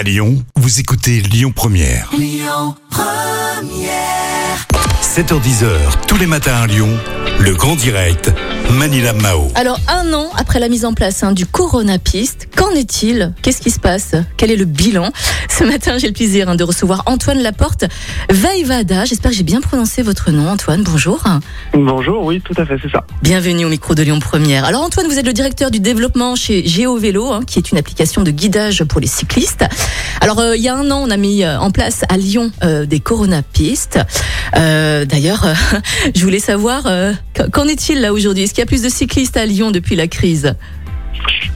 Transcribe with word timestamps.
À 0.00 0.02
Lyon, 0.02 0.42
vous 0.56 0.80
écoutez 0.80 1.20
Lyon 1.20 1.52
Première. 1.54 2.10
7h10h, 5.02 6.06
tous 6.08 6.16
les 6.16 6.26
matins 6.26 6.56
à 6.56 6.66
Lyon, 6.66 6.88
le 7.38 7.54
grand 7.54 7.76
direct, 7.76 8.32
Manila 8.70 9.12
Mao. 9.12 9.48
Alors, 9.54 9.78
un 9.88 10.12
an 10.12 10.30
après 10.36 10.60
la 10.60 10.68
mise 10.68 10.84
en 10.84 10.92
place 10.92 11.22
hein, 11.22 11.32
du 11.32 11.46
Corona 11.46 11.98
Piste, 11.98 12.48
qu'en 12.54 12.70
est-il? 12.70 13.32
Qu'est-ce 13.42 13.60
qui 13.60 13.70
se 13.70 13.80
passe? 13.80 14.14
Quel 14.36 14.50
est 14.50 14.56
le 14.56 14.64
bilan? 14.64 15.10
Ce 15.48 15.64
matin, 15.64 15.98
j'ai 15.98 16.06
le 16.06 16.12
plaisir 16.12 16.48
hein, 16.48 16.54
de 16.54 16.64
recevoir 16.64 17.02
Antoine 17.06 17.40
Laporte 17.42 17.84
Vaivada. 18.30 19.04
J'espère 19.04 19.32
que 19.32 19.36
j'ai 19.36 19.42
bien 19.42 19.60
prononcé 19.60 20.02
votre 20.02 20.30
nom, 20.30 20.48
Antoine. 20.48 20.82
Bonjour. 20.82 21.22
Bonjour, 21.74 22.24
oui, 22.24 22.40
tout 22.40 22.54
à 22.56 22.64
fait, 22.64 22.76
c'est 22.82 22.90
ça. 22.90 23.04
Bienvenue 23.22 23.64
au 23.64 23.68
micro 23.68 23.94
de 23.94 24.02
Lyon 24.02 24.20
Première. 24.20 24.64
Alors, 24.64 24.82
Antoine, 24.82 25.06
vous 25.06 25.18
êtes 25.18 25.26
le 25.26 25.32
directeur 25.32 25.70
du 25.70 25.80
développement 25.80 26.36
chez 26.36 26.66
GeoVélo, 26.66 27.32
hein, 27.32 27.40
qui 27.46 27.58
est 27.58 27.72
une 27.72 27.78
application 27.78 28.22
de 28.22 28.30
guidage 28.30 28.84
pour 28.84 29.00
les 29.00 29.06
cyclistes. 29.06 29.64
Alors, 30.20 30.38
euh, 30.38 30.56
il 30.56 30.62
y 30.62 30.68
a 30.68 30.76
un 30.76 30.90
an, 30.90 31.02
on 31.06 31.10
a 31.10 31.16
mis 31.16 31.44
euh, 31.44 31.58
en 31.58 31.70
place 31.70 32.04
à 32.08 32.16
Lyon 32.16 32.50
euh, 32.62 32.86
des 32.86 33.00
Corona 33.00 33.42
Pistes. 33.42 33.98
Euh, 34.56 35.04
D'ailleurs, 35.04 35.44
euh, 35.44 35.54
je 36.14 36.22
voulais 36.22 36.38
savoir, 36.40 36.84
euh, 36.86 37.12
qu'en 37.48 37.66
est-il 37.66 38.00
là 38.00 38.12
aujourd'hui? 38.12 38.44
Est-ce 38.44 38.54
qu'il 38.54 38.62
y 38.62 38.62
a 38.62 38.66
plus 38.66 38.82
de 38.82 38.88
cyclistes 38.88 39.36
à 39.36 39.46
Lyon 39.46 39.70
depuis 39.70 39.96
la 39.96 40.08
crise? 40.08 40.54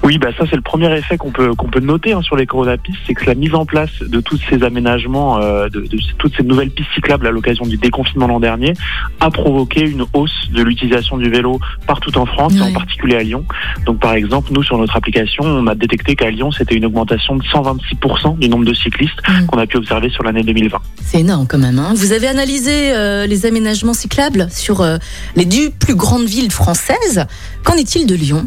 Oui, 0.04 0.18
bah 0.18 0.28
ça 0.36 0.44
c'est 0.50 0.56
le 0.56 0.62
premier 0.62 0.92
effet 0.96 1.16
qu'on 1.16 1.30
peut 1.30 1.54
qu'on 1.54 1.68
peut 1.68 1.80
noter 1.80 2.12
hein, 2.12 2.20
sur 2.20 2.36
les 2.36 2.44
coronapistes, 2.44 2.98
c'est 3.06 3.14
que 3.14 3.24
la 3.24 3.34
mise 3.34 3.54
en 3.54 3.64
place 3.64 3.90
de 4.00 4.20
tous 4.20 4.38
ces 4.50 4.62
aménagements, 4.62 5.40
euh, 5.40 5.68
de, 5.70 5.80
de 5.80 5.98
toutes 6.18 6.36
ces 6.36 6.42
nouvelles 6.42 6.70
pistes 6.70 6.90
cyclables 6.94 7.26
à 7.26 7.30
l'occasion 7.30 7.64
du 7.64 7.78
déconfinement 7.78 8.26
l'an 8.26 8.38
dernier, 8.38 8.74
a 9.20 9.30
provoqué 9.30 9.80
une 9.80 10.04
hausse 10.12 10.50
de 10.52 10.62
l'utilisation 10.62 11.16
du 11.16 11.30
vélo 11.30 11.58
partout 11.86 12.16
en 12.18 12.26
France, 12.26 12.54
et 12.54 12.60
en 12.60 12.72
particulier 12.72 13.16
à 13.16 13.22
Lyon. 13.22 13.46
Donc 13.86 13.98
par 13.98 14.12
exemple, 14.12 14.52
nous 14.52 14.62
sur 14.62 14.76
notre 14.76 14.94
application, 14.94 15.42
on 15.42 15.66
a 15.68 15.74
détecté 15.74 16.16
qu'à 16.16 16.30
Lyon 16.30 16.52
c'était 16.52 16.74
une 16.74 16.84
augmentation 16.84 17.36
de 17.36 17.42
126% 17.42 18.38
du 18.38 18.50
nombre 18.50 18.66
de 18.66 18.74
cyclistes 18.74 19.20
qu'on 19.46 19.58
a 19.58 19.66
pu 19.66 19.78
observer 19.78 20.10
sur 20.10 20.22
l'année 20.22 20.42
2020. 20.42 20.78
C'est 21.02 21.20
énorme 21.20 21.46
quand 21.48 21.58
même. 21.58 21.78
Hein 21.78 21.94
vous 21.96 22.12
avez 22.12 22.28
analysé 22.28 22.92
euh, 22.92 23.26
les 23.26 23.46
aménagements 23.46 23.94
cyclables 23.94 24.48
sur 24.50 24.82
euh, 24.82 24.98
les 25.34 25.46
dix 25.46 25.70
plus 25.70 25.94
grandes 25.94 26.26
villes 26.26 26.52
françaises. 26.52 27.24
Qu'en 27.62 27.74
est-il 27.74 28.06
de 28.06 28.14
Lyon? 28.14 28.46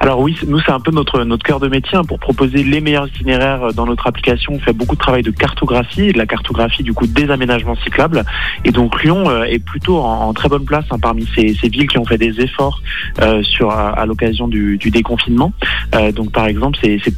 Alors 0.00 0.20
oui, 0.20 0.36
nous 0.46 0.58
c'est 0.60 0.72
un 0.72 0.80
peu 0.80 0.90
notre 0.90 1.24
notre 1.24 1.42
cœur 1.44 1.60
de 1.60 1.68
métier 1.68 1.96
hein, 1.96 2.04
pour 2.04 2.18
proposer 2.18 2.62
les 2.62 2.80
meilleurs 2.80 3.08
itinéraires 3.08 3.64
euh, 3.64 3.72
dans 3.72 3.86
notre 3.86 4.06
application. 4.06 4.52
On 4.54 4.58
fait 4.58 4.72
beaucoup 4.72 4.94
de 4.94 5.00
travail 5.00 5.22
de 5.22 5.30
cartographie, 5.30 6.12
de 6.12 6.18
la 6.18 6.26
cartographie 6.26 6.82
du 6.82 6.92
coup 6.92 7.06
des 7.06 7.30
aménagements 7.30 7.76
cyclables. 7.76 8.24
Et 8.64 8.70
donc 8.70 9.02
Lyon 9.02 9.28
euh, 9.28 9.44
est 9.44 9.58
plutôt 9.58 9.98
en, 9.98 10.28
en 10.28 10.34
très 10.34 10.48
bonne 10.48 10.64
place 10.64 10.84
hein, 10.90 10.98
parmi 11.00 11.26
ces, 11.34 11.54
ces 11.54 11.68
villes 11.68 11.88
qui 11.88 11.98
ont 11.98 12.04
fait 12.04 12.18
des 12.18 12.40
efforts 12.40 12.80
euh, 13.20 13.42
sur 13.42 13.70
à, 13.70 13.90
à 13.90 14.06
l'occasion 14.06 14.48
du, 14.48 14.76
du 14.78 14.90
déconfinement. 14.90 15.52
Euh, 15.94 16.12
donc 16.12 16.32
par 16.32 16.46
exemple, 16.46 16.78
c'est 16.82 16.98
c'est, 17.04 17.14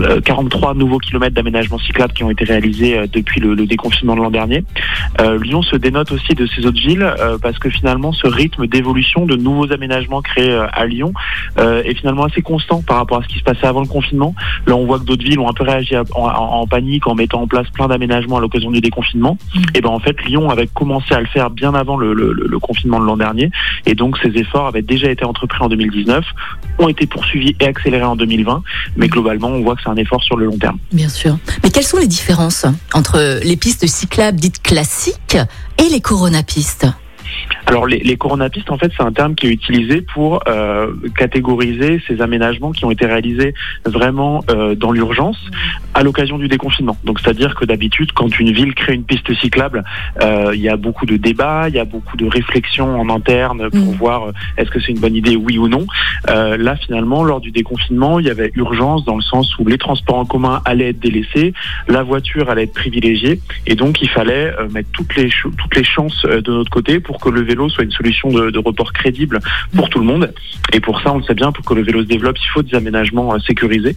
euh, 0.00 0.20
43 0.20 0.74
nouveaux 0.74 0.98
kilomètres 0.98 1.34
d'aménagements 1.34 1.78
cyclables 1.78 2.12
qui 2.12 2.24
ont 2.24 2.30
été 2.30 2.44
réalisés 2.44 3.06
depuis 3.12 3.40
le, 3.40 3.54
le 3.54 3.66
déconfinement 3.66 4.14
de 4.14 4.20
l'an 4.20 4.30
dernier. 4.30 4.64
Euh, 5.20 5.38
Lyon 5.42 5.62
se 5.62 5.76
dénote 5.76 6.12
aussi 6.12 6.34
de 6.34 6.46
ces 6.46 6.66
autres 6.66 6.80
villes 6.80 7.06
parce 7.42 7.58
que 7.58 7.70
finalement 7.70 8.12
ce 8.12 8.26
rythme 8.26 8.66
d'évolution 8.66 9.26
de 9.26 9.36
nouveaux 9.36 9.72
aménagements 9.72 10.22
créés 10.22 10.52
à 10.52 10.86
Lyon 10.86 11.12
est 11.58 11.94
finalement 11.94 12.19
assez 12.24 12.42
constant 12.42 12.82
par 12.82 12.96
rapport 12.98 13.18
à 13.18 13.22
ce 13.22 13.28
qui 13.28 13.38
se 13.38 13.44
passait 13.44 13.66
avant 13.66 13.80
le 13.80 13.86
confinement. 13.88 14.34
Là, 14.66 14.76
on 14.76 14.86
voit 14.86 14.98
que 14.98 15.04
d'autres 15.04 15.24
villes 15.24 15.38
ont 15.40 15.48
un 15.48 15.52
peu 15.52 15.64
réagi 15.64 15.96
en, 15.96 16.04
en- 16.14 16.24
en 16.60 16.66
panique 16.66 17.06
en 17.06 17.14
mettant 17.14 17.42
en 17.42 17.46
place 17.46 17.68
plein 17.70 17.88
d'aménagements 17.88 18.36
à 18.38 18.40
l'occasion 18.40 18.70
du 18.70 18.80
déconfinement. 18.80 19.38
Mhm. 19.54 19.62
Et 19.74 19.80
ben 19.80 19.90
en 19.90 19.98
fait, 20.00 20.16
Lyon 20.24 20.50
avait 20.50 20.66
commencé 20.68 21.14
à 21.14 21.20
le 21.20 21.26
faire 21.26 21.50
bien 21.50 21.74
avant 21.74 21.96
le- 21.96 22.12
le 22.14 22.58
confinement 22.58 23.00
de 23.00 23.04
l'an 23.06 23.16
dernier, 23.16 23.50
et 23.86 23.94
donc 23.94 24.16
ces 24.22 24.30
efforts 24.38 24.66
avaient 24.66 24.82
déjà 24.82 25.10
été 25.10 25.24
entrepris 25.24 25.62
en 25.62 25.68
2019, 25.68 26.24
ont 26.78 26.88
été 26.88 27.06
poursuivis 27.06 27.54
et 27.60 27.66
accélérés 27.66 28.04
en 28.04 28.16
2020. 28.16 28.62
Mais 28.96 29.08
globalement, 29.08 29.48
on 29.48 29.62
voit 29.62 29.74
que 29.76 29.82
c'est 29.82 29.90
un 29.90 29.96
effort 29.96 30.22
sur 30.22 30.36
le 30.36 30.46
long 30.46 30.58
terme. 30.58 30.78
Bien 30.92 31.08
sûr. 31.08 31.36
Mais 31.62 31.70
quelles 31.70 31.84
sont 31.84 31.98
les 31.98 32.06
différences 32.06 32.66
entre 32.94 33.40
les 33.44 33.56
pistes 33.56 33.86
cyclables 33.86 34.38
dites 34.38 34.62
classiques 34.62 35.36
et 35.78 35.88
les 35.90 36.00
coronapistes? 36.00 36.86
Alors 37.70 37.86
les, 37.86 37.98
les 37.98 38.16
coronapistes, 38.16 38.70
en 38.70 38.78
fait, 38.78 38.90
c'est 38.96 39.02
un 39.02 39.12
terme 39.12 39.34
qui 39.34 39.46
est 39.46 39.50
utilisé 39.50 40.02
pour 40.02 40.42
euh, 40.48 40.92
catégoriser 41.16 42.02
ces 42.06 42.20
aménagements 42.20 42.72
qui 42.72 42.84
ont 42.84 42.90
été 42.90 43.06
réalisés 43.06 43.54
vraiment 43.84 44.42
euh, 44.50 44.74
dans 44.74 44.92
l'urgence 44.92 45.38
à 45.94 46.02
l'occasion 46.02 46.36
du 46.38 46.48
déconfinement. 46.48 46.96
Donc 47.04 47.20
c'est-à-dire 47.20 47.54
que 47.54 47.64
d'habitude, 47.64 48.12
quand 48.12 48.38
une 48.38 48.52
ville 48.52 48.74
crée 48.74 48.94
une 48.94 49.04
piste 49.04 49.32
cyclable, 49.34 49.84
euh, 50.22 50.50
il 50.54 50.60
y 50.60 50.68
a 50.68 50.76
beaucoup 50.76 51.06
de 51.06 51.16
débats, 51.16 51.68
il 51.68 51.74
y 51.74 51.78
a 51.78 51.84
beaucoup 51.84 52.16
de 52.16 52.26
réflexions 52.26 53.00
en 53.00 53.08
interne 53.08 53.70
pour 53.70 53.92
Mhm. 53.92 53.94
voir 53.94 54.22
est-ce 54.56 54.70
que 54.70 54.80
c'est 54.80 54.92
une 54.92 55.00
bonne 55.00 55.14
idée, 55.16 55.36
oui 55.36 55.56
ou 55.58 55.68
non. 55.68 55.86
Euh, 56.28 56.56
là, 56.56 56.76
finalement, 56.76 57.24
lors 57.24 57.40
du 57.40 57.50
déconfinement, 57.50 58.18
il 58.18 58.26
y 58.26 58.30
avait 58.30 58.52
urgence 58.54 59.04
dans 59.04 59.16
le 59.16 59.22
sens 59.22 59.58
où 59.58 59.66
les 59.66 59.78
transports 59.78 60.16
en 60.16 60.24
commun 60.24 60.60
allaient 60.64 60.90
être 60.90 61.00
délaissés, 61.00 61.54
la 61.88 62.02
voiture 62.02 62.50
allait 62.50 62.64
être 62.64 62.74
privilégiée, 62.74 63.40
et 63.66 63.74
donc 63.74 64.02
il 64.02 64.08
fallait 64.08 64.52
euh, 64.58 64.68
mettre 64.68 64.90
toutes 64.92 65.14
les 65.16 65.30
toutes 65.56 65.76
les 65.76 65.84
chances 65.84 66.24
euh, 66.24 66.40
de 66.40 66.52
notre 66.52 66.70
côté 66.70 67.00
pour 67.00 67.20
que 67.20 67.28
le 67.28 67.42
vélo 67.42 67.68
soit 67.68 67.84
une 67.84 67.90
solution 67.90 68.30
de, 68.30 68.50
de 68.50 68.58
report 68.58 68.92
crédible 68.92 69.40
pour 69.74 69.88
tout 69.88 70.00
le 70.00 70.06
monde. 70.06 70.32
Et 70.72 70.80
pour 70.80 71.00
ça, 71.00 71.12
on 71.12 71.18
le 71.18 71.24
sait 71.24 71.34
bien, 71.34 71.52
pour 71.52 71.64
que 71.64 71.74
le 71.74 71.82
vélo 71.82 72.02
se 72.02 72.08
développe, 72.08 72.36
il 72.38 72.48
faut 72.48 72.62
des 72.62 72.76
aménagements 72.76 73.34
euh, 73.34 73.38
sécurisés. 73.38 73.96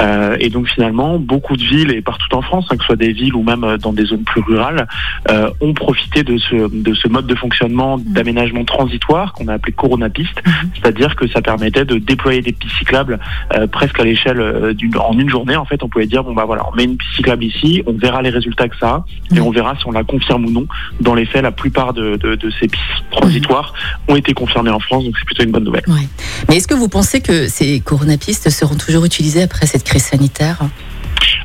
Euh, 0.00 0.36
et 0.40 0.50
donc 0.50 0.68
finalement, 0.68 1.18
beaucoup 1.18 1.56
de 1.56 1.62
villes 1.62 1.92
et 1.92 2.02
partout 2.02 2.34
en 2.34 2.42
France, 2.42 2.66
hein, 2.70 2.76
que 2.76 2.82
ce 2.82 2.86
soit 2.86 2.96
des 2.96 3.12
villes 3.12 3.34
ou 3.34 3.42
même 3.42 3.64
euh, 3.64 3.76
dans 3.76 3.92
des 3.92 4.04
zones 4.04 4.24
plus 4.24 4.40
rurales, 4.40 4.86
euh, 5.30 5.50
ont 5.60 5.74
profité 5.74 6.22
de 6.22 6.38
ce 6.38 6.70
de 6.70 6.94
ce 6.94 7.08
mode 7.08 7.26
de 7.26 7.34
fonctionnement 7.34 7.98
d'aménagement 7.98 8.64
transitoire 8.64 9.32
qu'on 9.32 9.48
a 9.48 9.54
appelé 9.54 9.72
Corona 9.72 10.08
Piste, 10.08 10.42
c'est-à-dire 10.74 11.16
que 11.16 11.26
ça 11.28 11.40
permettait 11.60 11.84
de 11.84 11.98
déployer 11.98 12.40
des 12.40 12.52
pistes 12.52 12.74
cyclables 12.78 13.18
euh, 13.54 13.66
presque 13.66 14.00
à 14.00 14.04
l'échelle 14.04 14.40
euh, 14.40 14.72
d'une 14.72 14.96
en 14.96 15.12
une 15.18 15.28
journée. 15.28 15.56
En 15.56 15.64
fait, 15.64 15.82
on 15.82 15.88
pouvait 15.88 16.06
dire 16.06 16.24
bon 16.24 16.32
bah 16.32 16.44
voilà, 16.46 16.62
on 16.72 16.74
met 16.76 16.84
une 16.84 16.96
piste 16.96 17.14
cyclable 17.16 17.44
ici, 17.44 17.82
on 17.86 17.92
verra 17.92 18.22
les 18.22 18.30
résultats 18.30 18.68
que 18.68 18.76
ça 18.78 18.88
a, 18.88 19.04
et 19.30 19.40
Mhm. 19.40 19.46
on 19.46 19.50
verra 19.50 19.76
si 19.76 19.86
on 19.86 19.92
la 19.92 20.04
confirme 20.04 20.46
ou 20.46 20.50
non. 20.50 20.66
Dans 21.00 21.14
les 21.14 21.26
faits, 21.26 21.42
la 21.42 21.52
plupart 21.52 21.92
de, 21.92 22.16
de, 22.16 22.34
de 22.34 22.50
ces 22.58 22.68
pistes 22.68 22.84
transitoires 23.10 23.74
ont 24.08 24.16
été 24.16 24.32
confirmées 24.32 24.70
en 24.70 24.80
France, 24.80 25.04
donc 25.04 25.14
c'est 25.18 25.24
plutôt 25.26 25.42
une 25.44 25.50
bonne 25.52 25.64
nouvelle. 25.64 25.84
Ouais. 25.88 26.08
Mais 26.48 26.56
est-ce 26.56 26.66
que 26.68 26.74
vous 26.74 26.88
pensez 26.88 27.20
que 27.20 27.46
ces 27.48 27.80
coronapistes 27.80 28.48
seront 28.50 28.76
toujours 28.76 29.04
utilisés 29.04 29.42
après 29.42 29.66
cette 29.66 29.84
crise 29.84 30.04
sanitaire? 30.04 30.58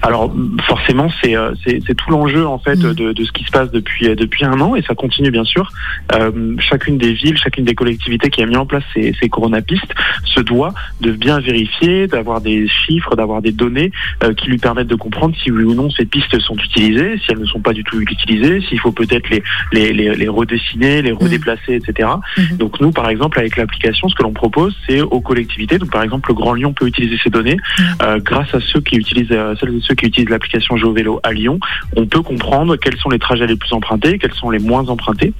Alors 0.05 0.31
forcément, 0.67 1.09
c'est 1.21 1.35
euh, 1.35 1.53
c'est 1.63 1.79
c'est 1.85 1.95
tout 1.95 2.11
l'enjeu 2.11 2.45
en 2.45 2.59
fait 2.59 2.75
Mhm. 2.75 2.93
de, 2.93 3.13
de 3.13 3.23
ce 3.23 3.31
qui 3.31 3.43
se 3.43 3.49
passe 3.51 3.71
depuis 3.71 4.07
euh, 4.07 4.15
depuis 4.15 4.45
un 4.45 4.59
an 4.61 4.75
et 4.75 4.83
ça 4.83 4.93
continue 4.93 5.31
bien 5.31 5.43
sûr. 5.43 5.67
Euh, 6.13 6.55
chacune 6.59 6.97
des 6.99 7.13
villes, 7.13 7.37
chacune 7.37 7.65
des 7.65 7.73
collectivités 7.73 8.29
qui 8.29 8.43
a 8.43 8.45
mis 8.45 8.55
en 8.55 8.67
place 8.67 8.83
ces, 8.93 9.15
ces 9.19 9.29
coronapistes 9.29 9.93
se 10.25 10.41
doit 10.41 10.73
de 11.01 11.11
bien 11.11 11.39
vérifier, 11.39 12.05
d'avoir 12.05 12.39
des 12.41 12.67
chiffres, 12.67 13.15
d'avoir 13.15 13.41
des 13.41 13.51
données 13.51 13.91
euh, 14.23 14.33
qui 14.33 14.47
lui 14.47 14.59
permettent 14.59 14.87
de 14.87 14.95
comprendre 14.95 15.35
si 15.41 15.49
oui 15.49 15.63
ou 15.63 15.73
non 15.73 15.89
ces 15.89 16.05
pistes 16.05 16.39
sont 16.39 16.55
utilisées, 16.57 17.17
si 17.17 17.31
elles 17.31 17.39
ne 17.39 17.45
sont 17.45 17.61
pas 17.61 17.73
du 17.73 17.83
tout 17.83 17.99
utilisées, 17.99 18.61
s'il 18.67 18.79
faut 18.79 18.91
peut-être 18.91 19.27
les, 19.31 19.41
les, 19.73 19.91
les, 19.93 20.13
les 20.13 20.27
redessiner, 20.27 21.01
les 21.01 21.13
redéplacer, 21.13 21.73
etc. 21.75 22.09
Mhm. 22.37 22.57
Donc 22.57 22.79
nous, 22.79 22.91
par 22.91 23.09
exemple, 23.09 23.39
avec 23.39 23.57
l'application, 23.57 24.07
ce 24.09 24.13
que 24.15 24.21
l'on 24.23 24.33
propose, 24.33 24.75
c'est 24.87 25.01
aux 25.01 25.21
collectivités. 25.21 25.79
Donc 25.79 25.89
par 25.91 26.03
exemple, 26.03 26.29
le 26.29 26.35
Grand 26.35 26.53
Lyon 26.53 26.73
peut 26.73 26.85
utiliser 26.85 27.17
ces 27.23 27.31
données 27.31 27.57
euh, 28.03 28.19
grâce 28.19 28.53
à 28.53 28.59
ceux 28.59 28.81
qui 28.81 28.97
utilisent 28.97 29.31
euh, 29.31 29.55
celles 29.59 29.75
et 29.75 29.81
ceux 29.81 29.94
qui 29.95 30.05
utilisent 30.05 30.29
l'application 30.29 30.77
GeoVélo 30.77 31.19
à 31.23 31.31
Lyon. 31.33 31.59
On 31.95 32.05
peut 32.05 32.21
comprendre 32.21 32.75
quels 32.77 32.97
sont 32.97 33.09
les 33.09 33.19
trajets 33.19 33.47
les 33.47 33.55
plus 33.55 33.73
empruntés, 33.73 34.17
quels 34.19 34.33
sont 34.33 34.49
les 34.49 34.59
moins 34.59 34.87
empruntés, 34.89 35.33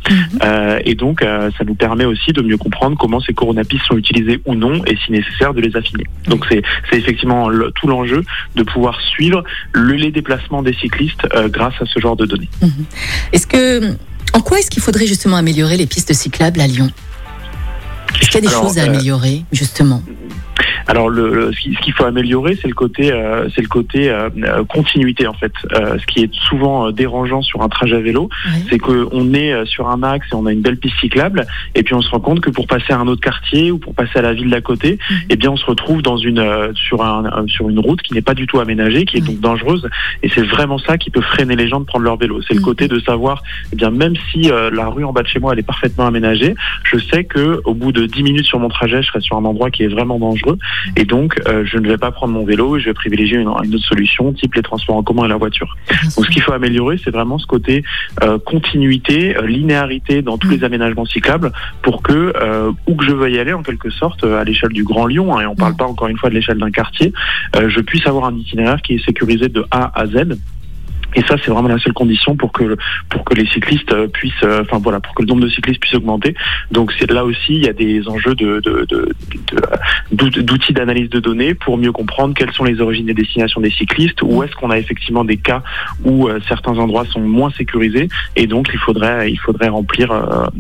Euh, 0.43 0.79
et 0.85 0.95
donc 0.95 1.21
euh, 1.21 1.49
ça 1.57 1.63
nous 1.63 1.75
permet 1.75 2.05
aussi 2.05 2.31
de 2.33 2.41
mieux 2.41 2.57
comprendre 2.57 2.97
comment 2.97 3.19
ces 3.19 3.33
coronapistes 3.33 3.85
sont 3.85 3.97
utilisés 3.97 4.39
ou 4.45 4.55
non, 4.55 4.83
et 4.85 4.95
si 5.05 5.11
nécessaire 5.11 5.53
de 5.53 5.61
les 5.61 5.75
affiner. 5.75 6.05
Donc 6.27 6.45
c'est 6.49 6.61
effectivement 6.91 7.49
le- 7.49 7.71
tout 7.71 7.87
l'enjeu 7.87 8.23
de 8.55 8.63
pouvoir 8.63 8.99
suivre 9.01 9.43
le, 9.73 9.93
les 9.93 10.11
déplacements 10.11 10.63
des 10.63 10.73
cyclistes 10.73 11.25
euh, 11.35 11.47
grâce 11.49 11.73
à 11.81 11.85
ce 11.85 11.99
genre 11.99 12.15
de 12.15 12.25
données. 12.25 12.49
Est-ce 13.33 13.47
que 13.47 13.93
en 14.33 14.41
quoi 14.41 14.59
est-ce 14.59 14.69
qu'il 14.69 14.81
faudrait 14.83 15.07
justement 15.07 15.37
améliorer 15.37 15.77
les 15.77 15.85
pistes 15.87 16.13
cyclables 16.13 16.59
à 16.61 16.67
Lyon? 16.67 16.89
Est-ce 18.21 18.29
qu'il 18.29 18.35
y 18.35 18.37
a 18.37 18.41
des 18.41 18.47
Alors, 18.55 18.63
choses 18.63 18.77
à 18.79 18.83
améliorer 18.83 19.43
justement? 19.51 20.01
Alors 20.87 21.09
le, 21.09 21.33
le- 21.33 21.51
ce 21.53 21.59
qui- 21.59 21.73
ce 21.73 21.79
qu'il 21.81 21.93
faut 21.93 22.05
améliorer, 22.05 22.57
c'est 22.61 22.67
le 22.67 22.73
côté, 22.75 23.11
euh, 23.11 23.47
c'est 23.55 23.61
le 23.61 23.67
côté 23.67 24.09
euh, 24.09 24.29
euh, 24.43 24.63
continuité 24.65 25.25
en 25.27 25.33
fait. 25.33 25.51
Euh, 25.73 25.97
ce 25.99 26.05
qui 26.05 26.23
est 26.23 26.33
souvent 26.33 26.87
euh, 26.87 26.91
dérangeant 26.91 27.41
sur 27.41 27.61
un 27.61 27.69
trajet 27.69 27.95
à 27.95 27.99
vélo, 27.99 28.29
Ouais. 28.45 28.61
c'est 28.69 28.77
qu'on 28.79 29.33
est 29.33 29.51
euh, 29.53 29.65
sur 29.65 29.89
un 29.89 30.03
axe 30.03 30.27
et 30.31 30.35
on 30.35 30.45
a 30.45 30.51
une 30.51 30.61
belle 30.61 30.77
piste 30.77 30.99
cyclable, 30.99 31.45
et 31.73 31.83
puis 31.83 31.93
on 31.95 32.01
se 32.01 32.09
rend 32.11 32.19
compte 32.19 32.39
que 32.41 32.49
pour 32.51 32.67
passer 32.67 32.93
à 32.93 32.99
un 32.99 33.07
autre 33.07 33.21
quartier 33.21 33.71
ou 33.71 33.77
pour 33.79 33.95
passer 33.95 34.19
à 34.19 34.21
la 34.21 34.33
ville 34.33 34.49
d'à 34.49 34.61
côté, 34.61 34.99
Mhm. 35.09 35.17
eh 35.29 35.35
bien 35.35 35.51
on 35.51 35.57
se 35.57 35.65
retrouve 35.65 36.01
dans 36.01 36.17
une 36.17 36.39
euh, 36.39 36.71
sur 36.75 37.03
un 37.03 37.45
sur 37.47 37.69
une 37.69 37.79
route 37.79 38.01
qui 38.01 38.13
n'est 38.13 38.21
pas 38.21 38.33
du 38.35 38.45
tout 38.47 38.59
aménagée, 38.59 39.05
qui 39.05 39.17
est 39.17 39.21
donc 39.21 39.39
dangereuse, 39.39 39.87
et 40.23 40.29
c'est 40.29 40.43
vraiment 40.43 40.77
ça 40.77 40.97
qui 40.97 41.09
peut 41.09 41.21
freiner 41.21 41.55
les 41.55 41.67
gens 41.67 41.79
de 41.79 41.85
prendre 41.85 42.05
leur 42.05 42.17
vélo. 42.17 42.41
C'est 42.47 42.53
Mhm. 42.53 42.59
le 42.59 42.65
côté 42.65 42.87
de 42.87 42.99
savoir, 42.99 43.41
eh 43.73 43.75
bien 43.75 43.89
même 43.89 44.13
si 44.31 44.51
euh, 44.51 44.69
la 44.71 44.87
rue 44.87 45.03
en 45.03 45.13
bas 45.13 45.23
de 45.23 45.27
chez 45.27 45.39
moi 45.39 45.53
elle 45.53 45.59
est 45.59 45.63
parfaitement 45.63 46.05
aménagée, 46.05 46.53
je 46.83 46.97
sais 46.99 47.23
que 47.23 47.61
au 47.65 47.73
bout 47.73 47.91
de 47.91 48.05
10 48.05 48.21
minutes 48.23 48.45
sur 48.45 48.59
mon 48.59 48.69
trajet, 48.69 49.01
je 49.01 49.07
serai 49.07 49.21
sur 49.21 49.35
un 49.37 49.45
endroit 49.45 49.71
qui 49.71 49.83
est 49.83 49.87
vraiment 49.87 50.19
dangereux 50.19 50.57
Et 50.95 51.05
donc, 51.05 51.39
euh, 51.47 51.63
je 51.65 51.77
ne 51.77 51.87
vais 51.87 51.97
pas 51.97 52.11
prendre 52.11 52.33
mon 52.33 52.45
vélo 52.45 52.77
et 52.77 52.79
je 52.79 52.85
vais 52.85 52.93
privilégier 52.93 53.37
une, 53.37 53.49
une, 53.63 53.75
autre 53.75 53.85
solution, 53.85 54.33
type 54.33 54.55
les 54.55 54.61
transports 54.61 54.95
en 54.95 55.03
commun 55.03 55.25
et 55.25 55.29
la 55.29 55.37
voiture. 55.37 55.75
Donc, 56.15 56.25
ce 56.25 56.29
qu'il 56.29 56.41
faut 56.41 56.53
améliorer, 56.53 56.99
c'est 57.03 57.11
vraiment 57.11 57.37
ce 57.37 57.45
côté 57.45 57.83
euh, 58.23 58.37
continuité, 58.39 59.35
euh, 59.37 59.45
linéarité 59.45 60.21
dans 60.21 60.37
tous 60.37 60.49
les 60.49 60.63
aménagements 60.63 61.05
cyclables 61.05 61.51
pour 61.81 62.01
que, 62.01 62.33
euh, 62.35 62.71
où 62.87 62.95
que 62.95 63.05
je 63.05 63.11
veuille 63.11 63.39
aller, 63.39 63.53
en 63.53 63.63
quelque 63.63 63.89
sorte, 63.89 64.23
à 64.23 64.43
l'échelle 64.43 64.73
du 64.73 64.83
Grand 64.83 65.05
Lyon, 65.05 65.35
hein, 65.35 65.41
et 65.41 65.45
on 65.45 65.55
parle 65.55 65.75
pas 65.75 65.85
encore 65.85 66.07
une 66.07 66.17
fois 66.17 66.29
de 66.29 66.35
l'échelle 66.35 66.57
d'un 66.57 66.71
quartier, 66.71 67.13
je 67.67 67.79
puisse 67.81 68.05
avoir 68.07 68.25
un 68.25 68.35
itinéraire 68.35 68.81
qui 68.81 68.95
est 68.95 69.05
sécurisé 69.05 69.49
de 69.49 69.65
A 69.71 69.91
à 69.99 70.07
Z 70.07 70.37
et 71.15 71.21
ça, 71.21 71.35
c'est 71.43 71.49
vraiment 71.49 71.69
la 71.69 71.79
seule 71.79 71.93
condition 71.93 72.35
pour 72.35 72.51
que 72.51 72.77
pour 73.09 73.23
que 73.23 73.33
les 73.33 73.47
cyclistes 73.47 73.91
euh, 73.93 74.07
puissent, 74.07 74.33
euh, 74.43 74.61
enfin 74.61 74.79
voilà, 74.79 74.99
pour 74.99 75.15
que 75.15 75.23
le 75.23 75.27
nombre 75.27 75.41
de 75.41 75.49
cyclistes 75.49 75.79
puisse 75.79 75.95
augmenter. 75.95 76.35
Donc 76.71 76.91
c'est 76.99 77.09
là 77.09 77.23
aussi, 77.23 77.55
il 77.55 77.63
y 77.63 77.69
a 77.69 77.73
des 77.73 78.07
enjeux 78.07 78.35
de 78.35 78.61
d'outils 80.11 80.73
d'analyse 80.73 81.09
de 81.09 81.19
données 81.19 81.53
pour 81.53 81.77
mieux 81.77 81.91
comprendre 81.91 82.33
quelles 82.33 82.51
sont 82.51 82.65
les 82.65 82.81
origines 82.81 83.09
et 83.09 83.13
destinations 83.13 83.61
des 83.61 83.71
cyclistes, 83.71 84.21
où 84.21 84.43
est-ce 84.43 84.53
qu'on 84.55 84.71
a 84.71 84.77
effectivement 84.77 85.23
des 85.23 85.37
cas 85.37 85.63
où 86.03 86.27
euh, 86.27 86.39
certains 86.47 86.77
endroits 86.77 87.05
sont 87.05 87.21
moins 87.21 87.51
sécurisés, 87.51 88.09
et 88.35 88.47
donc 88.47 88.69
il 88.73 88.79
faudrait 88.79 89.31
il 89.31 89.37
faudrait 89.37 89.69
remplir 89.69 90.11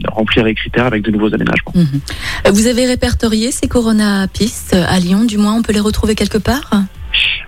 remplir 0.07 0.45
les 0.45 0.55
critères 0.55 0.85
avec 0.85 1.03
de 1.03 1.11
nouveaux 1.11 1.33
aménagements. 1.33 1.73
Mhm. 1.75 2.53
Vous 2.53 2.67
avez 2.67 2.85
répertorié 2.85 3.51
ces 3.51 3.67
Corona 3.67 4.27
pistes 4.27 4.73
à 4.73 4.99
Lyon, 4.99 5.25
du 5.25 5.37
moins 5.37 5.55
on 5.55 5.61
peut 5.61 5.73
les 5.73 5.79
retrouver 5.79 6.15
quelque 6.15 6.37
part? 6.37 6.69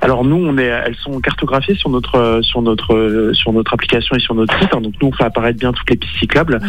Alors 0.02 0.24
nous, 0.24 0.36
on 0.36 0.58
est, 0.58 0.66
elles 0.66 0.96
sont 0.96 1.20
cartographiées 1.20 1.76
sur 1.76 1.90
notre 1.90 2.40
sur 2.44 2.62
notre 2.62 3.32
sur 3.34 3.54
notre 3.54 3.74
application 3.74 4.16
et 4.16 4.20
sur 4.20 4.36
notre 4.36 4.58
site. 4.60 4.70
Hein. 4.74 4.82
donc 4.82 4.94
nous, 5.02 5.08
on 5.10 5.12
fait 5.12 5.24
apparaître 5.24 5.60
bien 5.60 5.72
toutes 5.74 5.90
les 5.90 5.98
pistes 5.98 6.18
cyclables. 6.20 6.60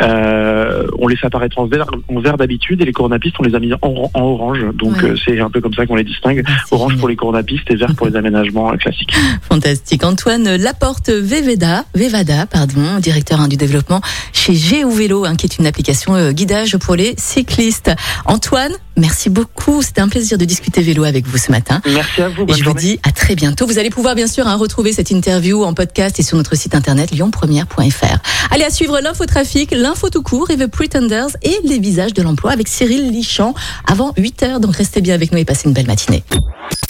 Euh, 0.00 0.86
on 0.98 1.06
les 1.06 1.16
fait 1.16 1.26
apparaître 1.26 1.58
en 1.58 1.66
vert, 1.66 1.86
en 2.08 2.20
vert 2.20 2.36
d'habitude 2.36 2.80
et 2.80 2.84
les 2.84 2.92
coronapistes, 2.92 3.36
on 3.38 3.42
les 3.42 3.54
a 3.54 3.58
mis 3.58 3.72
en, 3.74 4.10
orange. 4.14 4.64
Donc 4.74 5.02
euh, 5.02 5.16
c'est 5.24 5.40
un 5.40 5.50
peu 5.50 5.60
comme 5.60 5.74
ça 5.74 5.86
qu'on 5.86 5.96
les 5.96 6.04
distingue. 6.04 6.42
Ah, 6.46 6.52
orange 6.70 6.96
pour 6.96 7.08
les 7.08 7.16
coronapistes 7.16 7.70
et 7.70 7.76
vert 7.76 7.94
pour 7.96 8.06
les 8.06 8.16
aménagements 8.16 8.72
euh, 8.72 8.76
classiques. 8.76 9.14
Fantastique. 9.42 10.04
Antoine 10.04 10.56
Laporte 10.56 11.10
Veveda, 11.10 11.84
Vevada, 11.94 12.46
pardon, 12.46 12.98
directeur 13.00 13.40
hein, 13.40 13.48
du 13.48 13.56
développement 13.56 14.00
chez 14.32 14.54
Géo 14.54 14.90
Vélo, 14.90 15.24
hein, 15.24 15.36
qui 15.36 15.46
est 15.46 15.58
une 15.58 15.66
application 15.66 16.30
guidage 16.30 16.76
pour 16.78 16.96
les 16.96 17.14
cyclistes. 17.16 17.90
Antoine, 18.26 18.72
merci 18.98 19.30
beaucoup. 19.30 19.82
C'était 19.82 20.00
un 20.00 20.08
plaisir 20.08 20.38
de 20.38 20.44
discuter 20.44 20.82
vélo 20.82 21.04
avec 21.04 21.26
vous 21.26 21.38
ce 21.38 21.50
matin. 21.50 21.80
Merci 21.86 22.22
à 22.22 22.28
vous. 22.28 22.44
Et 22.48 22.54
je 22.54 22.64
vous 22.64 22.74
dis 22.74 22.98
à 23.02 23.12
très 23.12 23.34
bientôt. 23.34 23.66
Vous 23.66 23.78
allez 23.78 23.90
pouvoir 23.90 24.14
bien 24.14 24.26
sûr 24.26 24.46
hein, 24.46 24.56
retrouver 24.56 24.92
cette 24.92 25.10
interview 25.10 25.64
en 25.64 25.74
podcast 25.74 26.18
et 26.18 26.22
sur 26.22 26.36
notre 26.36 26.54
site 26.54 26.74
internet 26.74 27.10
lyonpremière.fr. 27.12 28.18
Allez 28.50 28.64
à 28.64 28.70
suivre 28.70 29.00
l'infotrafic, 29.00 29.72
l'info 29.72 30.10
tout 30.10 30.22
court 30.22 30.50
et 30.50 30.56
The 30.56 30.66
Pretenders 30.66 31.36
et 31.42 31.58
les 31.64 31.78
visages 31.78 32.14
de 32.14 32.22
l'emploi 32.22 32.52
avec 32.52 32.68
Cyril 32.68 33.10
Lichamp 33.10 33.54
avant 33.86 34.12
8 34.16 34.42
heures. 34.42 34.60
Donc 34.60 34.76
restez 34.76 35.00
bien 35.00 35.14
avec 35.14 35.32
nous 35.32 35.38
et 35.38 35.44
passez 35.44 35.68
une 35.68 35.74
belle 35.74 35.86
matinée. 35.86 36.24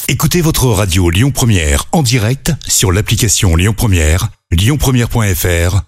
Écoutez 0.09 0.41
votre 0.41 0.67
radio 0.67 1.11
Lyon 1.11 1.31
Première 1.31 1.85
en 1.93 2.03
direct 2.03 2.53
sur 2.67 2.93
l'application 2.93 3.57
Lyon 3.57 3.75
Première, 3.77 4.29
lyonpremière.fr 4.51 5.88